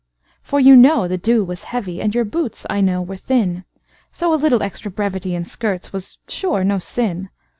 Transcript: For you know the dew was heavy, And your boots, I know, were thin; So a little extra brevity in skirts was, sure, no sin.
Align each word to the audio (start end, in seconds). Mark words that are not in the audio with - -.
For 0.41 0.59
you 0.59 0.75
know 0.75 1.07
the 1.07 1.19
dew 1.19 1.43
was 1.43 1.65
heavy, 1.65 2.01
And 2.01 2.15
your 2.15 2.25
boots, 2.25 2.65
I 2.71 2.81
know, 2.81 3.03
were 3.03 3.17
thin; 3.17 3.65
So 4.09 4.33
a 4.33 4.33
little 4.33 4.63
extra 4.63 4.89
brevity 4.89 5.35
in 5.35 5.43
skirts 5.43 5.93
was, 5.93 6.17
sure, 6.27 6.63
no 6.63 6.79
sin. 6.79 7.29